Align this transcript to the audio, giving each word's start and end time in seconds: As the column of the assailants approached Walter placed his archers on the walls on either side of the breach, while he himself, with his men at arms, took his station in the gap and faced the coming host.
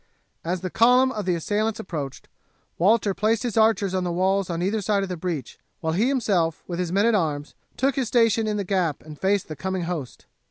As 0.43 0.61
the 0.61 0.71
column 0.71 1.11
of 1.11 1.25
the 1.25 1.35
assailants 1.35 1.79
approached 1.79 2.27
Walter 2.79 3.13
placed 3.13 3.43
his 3.43 3.55
archers 3.55 3.93
on 3.93 4.03
the 4.03 4.11
walls 4.11 4.49
on 4.49 4.63
either 4.63 4.81
side 4.81 5.03
of 5.03 5.09
the 5.09 5.15
breach, 5.15 5.59
while 5.79 5.93
he 5.93 6.07
himself, 6.07 6.63
with 6.65 6.79
his 6.79 6.91
men 6.91 7.05
at 7.05 7.13
arms, 7.13 7.53
took 7.77 7.95
his 7.97 8.07
station 8.07 8.47
in 8.47 8.57
the 8.57 8.63
gap 8.63 9.03
and 9.03 9.19
faced 9.21 9.47
the 9.47 9.55
coming 9.55 9.83
host. 9.83 10.25